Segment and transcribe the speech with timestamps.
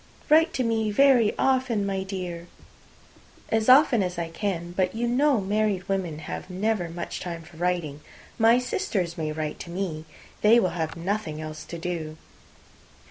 [0.29, 2.47] "Write to me very often, my dear."
[3.49, 4.71] "As often as I can.
[4.71, 8.01] But you know married women have never much time for writing.
[8.39, 10.05] My sisters may write to me.
[10.41, 12.17] They will have nothing else to do."